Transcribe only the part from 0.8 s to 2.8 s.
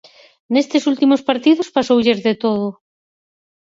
últimos partidos pasoulles de todo.